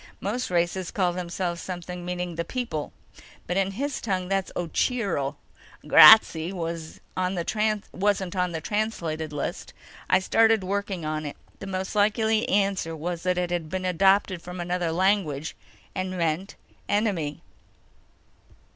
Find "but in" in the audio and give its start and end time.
3.45-3.73